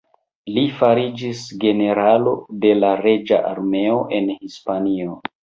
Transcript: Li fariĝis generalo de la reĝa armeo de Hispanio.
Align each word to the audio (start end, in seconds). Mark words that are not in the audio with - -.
Li 0.53 0.61
fariĝis 0.77 1.43
generalo 1.63 2.33
de 2.65 2.73
la 2.79 2.91
reĝa 3.03 3.41
armeo 3.53 4.01
de 4.17 4.41
Hispanio. 4.41 5.17